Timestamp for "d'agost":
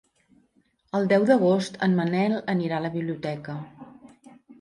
1.29-1.77